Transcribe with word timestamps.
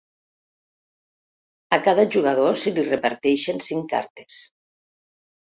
A 1.77 1.79
cada 1.87 2.05
jugador 2.15 2.57
se 2.63 2.73
li 2.79 2.87
reparteixen 2.89 3.63
cinc 3.69 3.87
cartes. 3.95 4.43